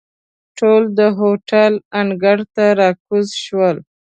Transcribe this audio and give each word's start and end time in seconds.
ټول 0.57 0.83
د 0.99 1.01
هوټل 1.17 1.73
انګړ 1.99 2.37
ته 2.55 2.65
را 2.79 2.89
کوز 3.05 3.27
شول. 3.43 3.75